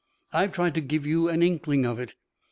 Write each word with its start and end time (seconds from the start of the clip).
"I've 0.33 0.51
tried 0.51 0.73
to 0.73 0.81
give 0.81 1.05
you 1.05 1.29
an 1.29 1.43
inkling 1.43 1.85
of 1.85 1.99
it. 1.99 2.15